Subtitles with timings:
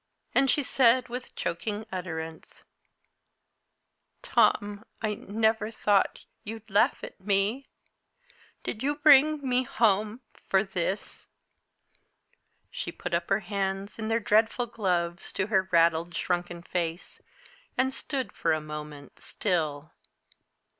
[0.33, 2.63] And she said, with choking utterance:
[4.23, 7.67] "Tom, I never thought you'd laugh at me.
[8.63, 11.27] Did you bring me home for this?"
[12.71, 17.21] She put up her hands, in their dreadful gloves, to her raddled, shrunken face,
[17.77, 19.91] and stood, for a moment, still.